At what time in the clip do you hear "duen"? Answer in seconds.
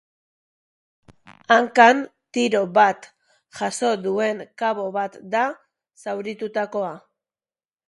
4.07-4.37